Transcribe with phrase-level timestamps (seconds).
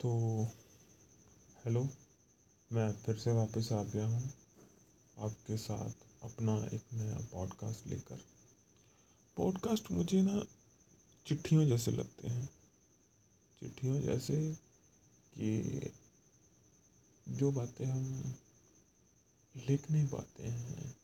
[0.00, 0.44] तो
[1.66, 1.88] हेलो
[2.72, 4.32] मैं फिर से वापस आ गया हूँ
[5.18, 5.90] आपके साथ
[6.22, 8.20] अपना एक नया पॉडकास्ट लेकर।
[9.36, 10.42] पॉडकास्ट मुझे ना
[11.26, 12.48] चिट्ठियों जैसे लगते हैं।
[13.60, 14.54] चिट्ठियों जैसे
[15.38, 15.90] कि
[17.28, 18.34] जो बातें हम
[19.56, 20.96] लिख नहीं पाते हैं,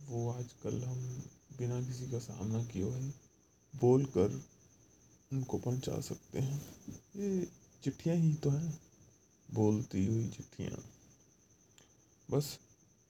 [0.00, 1.22] वो आजकल हम
[1.58, 3.12] बिना किसी का सामना किए हुए
[3.76, 4.44] बोल कर
[5.32, 6.60] उनको पहुँचा सकते हैं।
[7.16, 7.48] ये
[7.82, 8.78] चिट्ठियाँ ही तो हैं,
[9.48, 10.82] बोलती हुई चिट्ठियाँ।
[12.28, 12.58] बस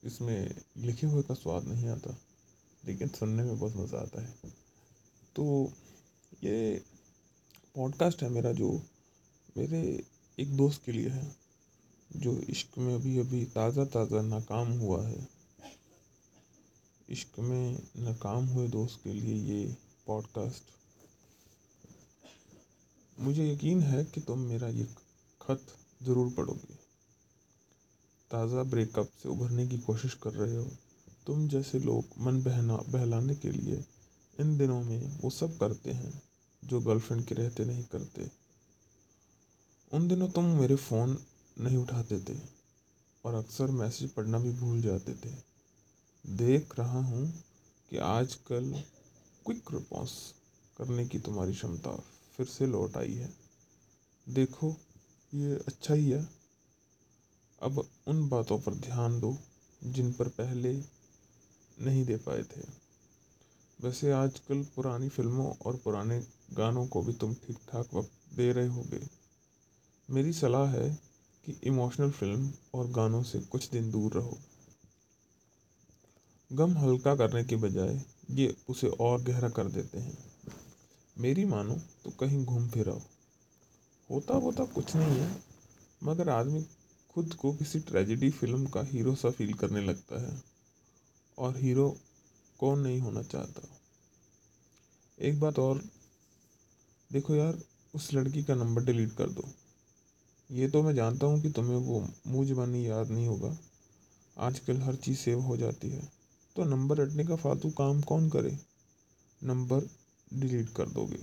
[0.03, 2.17] इसमें लिखे हुए का स्वाद नहीं आता,
[2.85, 4.53] लेकिन सुनने में बहुत मज़ा आता है।
[5.37, 5.73] तो
[6.45, 6.83] ये
[7.75, 8.71] पॉडकास्ट है मेरा जो
[9.57, 9.81] मेरे
[10.39, 11.37] एक दोस्त के लिए है,
[12.11, 15.27] जो इश्क में अभी अभी ताज़ा ताज़ा नाकाम हुआ है।
[17.09, 20.73] इश्क में नाकाम हुए दोस्त के लिए ये पॉडकास्ट
[23.19, 24.87] मुझे यकीन है कि तुम मेरा ये
[25.41, 25.67] खत
[26.03, 26.75] ज़रूर पढ़ोगे।
[28.31, 30.65] ताज़ा ब्रेकअप से उभरने की कोशिश कर रहे हो।
[31.27, 33.85] तुम जैसे लोग मन बहना, बहलाने के लिए
[34.39, 36.13] इन दिनों में वो सब करते हैं
[36.63, 38.31] जो गर्लफ्रेंड के रहते नहीं करते।
[39.93, 41.17] उन दिनों तुम मेरे फ़ोन
[41.57, 42.39] नहीं उठाते थे
[43.25, 45.31] और अक्सर मैसेज पढ़ना भी भूल जाते थे।
[46.25, 47.27] देख रहा हूँ
[47.91, 48.73] कि आजकल
[49.47, 50.13] क्विक रिस्पॉन्स
[50.77, 51.97] करने की तुम्हारी क्षमता
[52.39, 53.37] फिर से लौट आई है।
[54.29, 54.77] देखो,
[55.35, 56.29] ये अच्छा ही है।
[57.63, 59.39] अब उन बातों पर ध्यान दो,
[59.85, 60.73] जिन पर पहले
[61.81, 62.63] नहीं दे पाए थे।
[63.81, 68.67] वैसे आजकल पुरानी फ़िल्मों और पुराने गानों को भी तुम ठीक ठाक वक्त दे रहे
[68.67, 69.09] होगे।
[70.11, 70.99] मेरी सलाह है
[71.47, 74.39] कि इमोशनल फ़िल्म और गानों से कुछ दिन दूर रहो।
[76.53, 80.28] गम हल्का करने के बजाय ये उसे और गहरा कर देते हैं।
[81.19, 81.75] मेरी मानो
[82.05, 83.01] तो कहीं घूम फिर आओ।
[84.11, 85.31] होता होता कुछ नहीं है,
[86.05, 86.63] मगर आदमी
[87.11, 90.43] खुद को किसी ट्रेजिडी फ़िल्म का हीरो सा फील करने लगता है,
[91.39, 91.89] और हीरो
[92.61, 93.69] कौन नहीं होना चाहता।
[95.19, 95.83] एक बात और,
[97.11, 97.59] देखो यार,
[97.95, 99.49] उस लड़की का नंबर डिलीट कर दो।
[100.51, 103.57] ये तो मैं जानता हूँ कि तुम्हें वो मुँह जबानी याद नहीं होगा।
[104.37, 106.09] आजकल हर चीज़ सेव हो जाती है।
[106.57, 108.59] तो नंबर रटने का फालतू काम कौन करे?
[109.43, 109.89] नंबर
[110.33, 111.17] डिलीट कर दोगे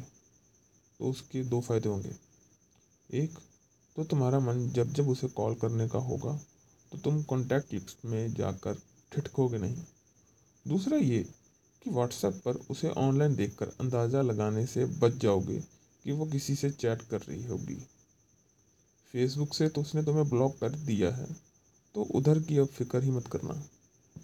[0.99, 2.15] तो उसके दो फ़ायदे होंगे।
[3.09, 3.37] एक
[3.97, 6.33] तो तुम्हारा मन जब जब उसे कॉल करने का होगा
[6.91, 9.83] तो तुम कॉन्टैक्ट लिस्ट में जाकर ठिठकोगे नहीं।
[10.65, 11.19] दूसरा ये
[11.81, 15.59] कि व्हाट्सएप पर उसे ऑनलाइन देखकर अंदाज़ा लगाने से बच जाओगे
[16.05, 17.75] कि वो किसी से चैट कर रही होगी।
[19.13, 21.27] फेसबुक से तो उसने तुम्हें ब्लॉक कर दिया है
[21.95, 23.53] तो उधर की अब फ़िक्र ही मत करना।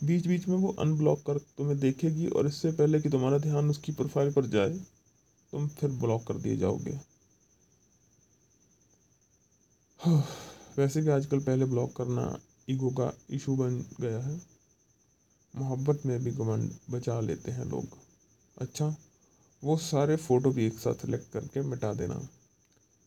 [0.01, 3.91] बीच बीच में वो अनब्लॉक कर तुम्हें देखेगी और इससे पहले कि तुम्हारा ध्यान उसकी
[3.93, 4.69] प्रोफ़ाइल पर जाए,
[5.53, 6.99] तुम फिर ब्लॉक कर दिए जाओगे।
[10.77, 12.23] वैसे भी आजकल पहले ब्लॉक करना
[12.69, 14.39] ईगो का इशू बन गया है।
[15.53, 17.97] मोहब्बत में भी घमंड बचा लेते हैं लोग।
[18.57, 18.95] अच्छा
[19.63, 22.19] वो सारे फ़ोटो भी एक साथ सेलेक्ट करके मिटा देना।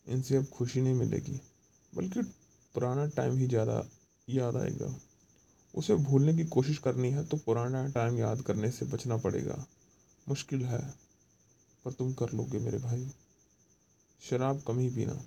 [0.07, 1.39] इनसे अब खुशी नहीं मिलेगी,
[1.93, 2.21] बल्कि
[2.75, 3.83] पुराना टाइम ही ज़्यादा
[4.27, 4.87] याद आएगा।
[5.75, 9.65] उसे भूलने की कोशिश करनी है तो पुराना टाइम याद करने से बचना पड़ेगा।
[10.27, 10.79] मुश्किल है,
[11.85, 13.09] पर तुम कर लोगे मेरे भाई।
[14.21, 15.19] शराब कम ही पीना।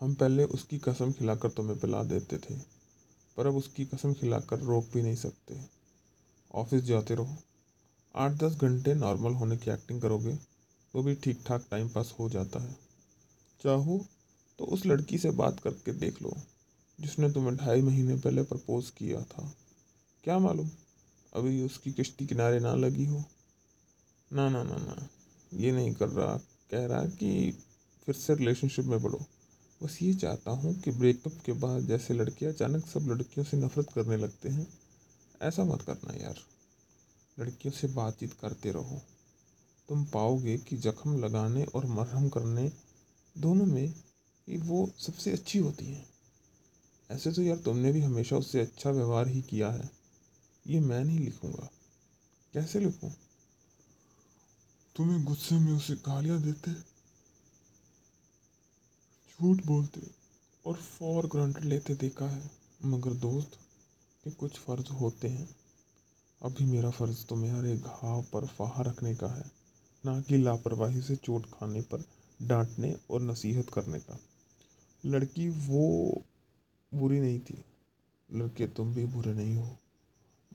[0.00, 2.54] हम पहले उसकी कसम खिलाकर तुम्हें पिला देते थे,
[3.36, 5.60] पर अब उसकी कसम खिलाकर रोक भी नहीं सकते।
[6.54, 7.36] ऑफ़िस जाते रहो।
[8.14, 10.34] आठ दस घंटे नॉर्मल होने की एक्टिंग करोगे
[10.94, 12.76] तो भी ठीक ठाक टाइम पास हो जाता है।
[13.60, 13.98] चाहो
[14.58, 16.36] तो उस लड़की से बात करके देख लो।
[17.00, 19.54] जिसने तुम्हें ढाई महीने पहले प्रपोज किया था।
[20.24, 20.70] क्या मालूम?
[21.32, 23.24] अभी उसकी किश्ती किनारे ना लगी हो।
[24.32, 25.08] ना ना ना ना।
[25.52, 26.36] ये नहीं कर रहा।
[26.70, 27.58] कह रहा कि
[28.06, 29.24] फिर से रिलेशनशिप में बढ़ो
[29.82, 33.92] बस ये चाहता हूँ कि ब्रेकअप के बाद जैसे लड़के अचानक सब लड़कियों से नफरत
[33.92, 34.66] करने लगते हैं,
[35.42, 36.38] ऐसा मत करना यार।
[37.38, 39.02] लड़कियों से बातचीत करते रहो।
[39.88, 42.72] तुम पाओगे कि जख्म लगाने और मरहम करने
[43.38, 43.94] दोनों में
[44.48, 46.13] वो सबसे अच्छी होती हैं।
[47.10, 49.90] ऐसे तो यार तुमने भी हमेशा उससे अच्छा व्यवहार ही किया है।
[50.66, 51.68] ये मैं नहीं लिखूँगा।
[52.54, 53.10] कैसे लिखूं?
[54.96, 56.72] तुम्हें गुस्से में उसे गालियाँ देते,
[59.30, 60.00] झूठ बोलते
[60.66, 62.50] और फॉर ग्रांटेड लेते देखा है।
[62.84, 63.50] मगर दोस्त,
[64.24, 65.48] के कुछ फ़र्ज़ होते हैं।
[66.42, 69.50] अभी मेरा फ़र्ज़ तो मेरे घाव पर फाहा रखने का है,
[70.04, 72.04] ना कि लापरवाही से चोट खाने पर
[72.42, 74.18] डांटने और नसीहत करने का।
[75.04, 76.22] लड़की वो
[76.94, 77.64] बुरी नहीं थी।
[78.32, 79.76] लड़के तुम भी बुरे नहीं हो।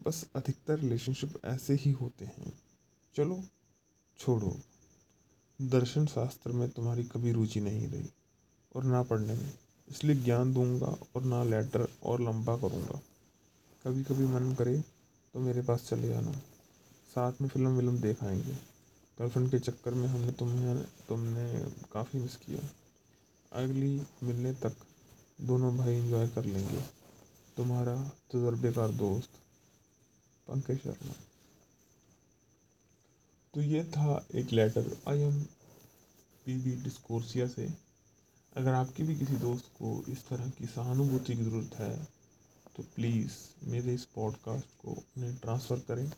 [0.08, 2.54] बस अधिकतर रिलेशनशिप ऐसे ही होते हैं।
[3.16, 3.44] चलो,
[4.20, 4.58] छोड़ो।
[5.62, 8.10] दर्शन शास्त्र में तुम्हारी कभी रुचि नहीं रही
[8.76, 9.54] और ना पढ़ने में।
[9.90, 13.02] इसलिए ज्ञान दूँगा और ना लेटर और लंबा करूँगा।
[13.84, 14.84] कभी कभी मन करे
[15.34, 16.32] तो मेरे पास चले आना।
[17.10, 18.54] साथ में फ़िल्म विल्म देख आएँगे।
[19.20, 22.60] गर्लफ्रेंड के चक्कर में हमने तुम्हें, तुमने काफ़ी मिस किया।
[23.52, 24.76] अगली मिलने तक
[25.40, 26.82] दोनों भाई एंजॉय कर लेंगे।
[27.58, 27.96] तुम्हारा
[28.32, 29.30] तजर्बेकार दोस्त,
[30.48, 31.14] पंकज शर्मा।
[33.54, 35.42] तो ये था एक letter I M
[36.46, 37.68] P B डिस्कोर्सिया से।
[38.56, 41.96] अगर आपके भी किसी दोस्त को इस तरह की सहानुभूति की ज़रूरत है
[42.76, 43.34] तो प्लीज़
[43.64, 46.12] मेरे इस पॉडकास्ट को उन्हें ट्रांसफ़र करें।